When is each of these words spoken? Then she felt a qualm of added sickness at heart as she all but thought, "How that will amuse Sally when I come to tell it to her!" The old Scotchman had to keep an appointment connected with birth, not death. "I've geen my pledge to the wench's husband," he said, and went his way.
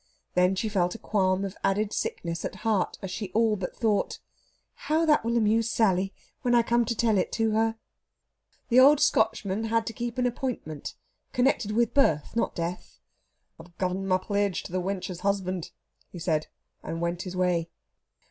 Then 0.33 0.55
she 0.55 0.67
felt 0.67 0.95
a 0.95 0.97
qualm 0.97 1.45
of 1.45 1.55
added 1.63 1.93
sickness 1.93 2.43
at 2.43 2.55
heart 2.65 2.97
as 3.03 3.11
she 3.11 3.31
all 3.33 3.55
but 3.55 3.75
thought, 3.77 4.17
"How 4.87 5.05
that 5.05 5.23
will 5.23 5.37
amuse 5.37 5.69
Sally 5.69 6.11
when 6.41 6.55
I 6.55 6.63
come 6.63 6.85
to 6.85 6.95
tell 6.95 7.19
it 7.19 7.31
to 7.33 7.51
her!" 7.51 7.75
The 8.69 8.79
old 8.79 8.99
Scotchman 8.99 9.65
had 9.65 9.85
to 9.85 9.93
keep 9.93 10.17
an 10.17 10.25
appointment 10.25 10.95
connected 11.33 11.73
with 11.73 11.93
birth, 11.93 12.35
not 12.35 12.55
death. 12.55 12.99
"I've 13.59 13.77
geen 13.77 14.07
my 14.07 14.17
pledge 14.17 14.63
to 14.63 14.71
the 14.71 14.81
wench's 14.81 15.19
husband," 15.19 15.69
he 16.11 16.17
said, 16.17 16.47
and 16.81 16.99
went 16.99 17.21
his 17.21 17.35
way. 17.35 17.69